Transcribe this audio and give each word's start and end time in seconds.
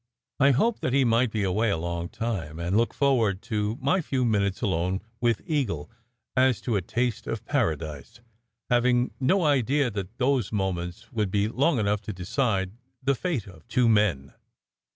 I 0.39 0.49
hoped 0.49 0.81
that 0.81 0.93
he 0.93 1.05
might 1.05 1.29
be 1.29 1.43
away 1.43 1.69
a 1.69 1.77
long 1.77 2.09
time, 2.09 2.57
and 2.57 2.75
looked 2.75 2.95
forward 2.95 3.43
to 3.43 3.77
my 3.79 4.01
few 4.01 4.25
minutes 4.25 4.63
alone 4.63 4.99
with 5.19 5.43
Eagle 5.45 5.91
as 6.35 6.59
to 6.61 6.75
a 6.75 6.81
taste 6.81 7.27
of 7.27 7.45
paradise, 7.45 8.19
having 8.71 9.13
no 9.19 9.45
idea 9.45 9.91
that 9.91 10.17
those 10.17 10.51
moments 10.51 11.11
would 11.11 11.29
be 11.29 11.47
long 11.47 11.77
enough 11.77 12.01
to 12.01 12.13
decide 12.13 12.71
the 13.03 13.13
fate 13.13 13.45
of 13.45 13.67
two 13.67 13.87
men. 13.87 14.33